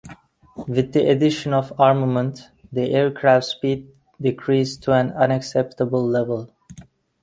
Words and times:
With 0.65 0.93
the 0.93 1.07
addition 1.09 1.53
of 1.53 1.79
armament, 1.79 2.49
the 2.71 2.89
aircraft's 2.89 3.49
speed 3.49 3.91
decreased 4.19 4.81
to 4.85 4.93
an 4.93 5.11
unacceptable 5.11 6.01
level. 6.03 6.49